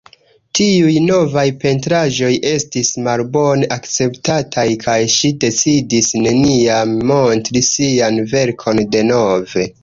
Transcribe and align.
Tiuj 0.59 0.93
novaj 1.07 1.41
pentraĵoj 1.63 2.29
estis 2.51 2.89
malbone 3.07 3.69
akceptataj, 3.75 4.63
kaj 4.85 4.95
ŝi 5.17 5.31
decidis 5.45 6.09
neniam 6.25 6.97
montri 7.13 7.63
sian 7.69 8.19
verkon 8.35 8.83
denove. 8.99 9.69